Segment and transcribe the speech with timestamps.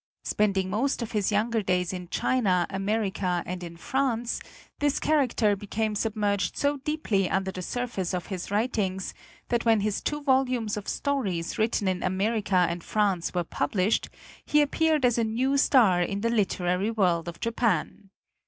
[0.23, 4.41] Spend ing most of his younger days in China, America, and in France,
[4.79, 9.13] this character became submerged so deeply under the surface of his writings
[9.49, 13.43] that when his two volumes of stories written in xviii INTRODUCTION America and France were
[13.43, 14.09] published,
[14.43, 18.09] he appeared as a new star in the literary world of Japan.